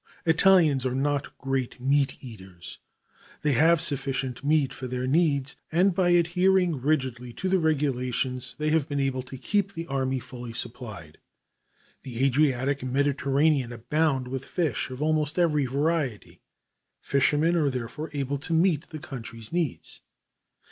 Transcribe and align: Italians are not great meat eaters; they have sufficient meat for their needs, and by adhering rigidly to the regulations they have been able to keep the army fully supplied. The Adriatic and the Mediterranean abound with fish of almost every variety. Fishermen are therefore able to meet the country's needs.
Italians 0.25 0.83
are 0.83 0.95
not 0.95 1.37
great 1.37 1.79
meat 1.79 2.17
eaters; 2.23 2.79
they 3.43 3.51
have 3.51 3.79
sufficient 3.79 4.43
meat 4.43 4.73
for 4.73 4.87
their 4.87 5.05
needs, 5.05 5.57
and 5.71 5.93
by 5.93 6.09
adhering 6.09 6.81
rigidly 6.81 7.31
to 7.33 7.47
the 7.47 7.59
regulations 7.59 8.55
they 8.57 8.71
have 8.71 8.89
been 8.89 8.99
able 8.99 9.21
to 9.21 9.37
keep 9.37 9.73
the 9.73 9.85
army 9.85 10.17
fully 10.17 10.53
supplied. 10.53 11.19
The 12.01 12.25
Adriatic 12.25 12.81
and 12.81 12.89
the 12.89 12.97
Mediterranean 12.97 13.71
abound 13.71 14.27
with 14.27 14.43
fish 14.43 14.89
of 14.89 15.03
almost 15.03 15.37
every 15.37 15.67
variety. 15.67 16.41
Fishermen 16.99 17.55
are 17.55 17.69
therefore 17.69 18.09
able 18.11 18.39
to 18.39 18.53
meet 18.53 18.89
the 18.89 18.97
country's 18.97 19.53
needs. 19.53 20.01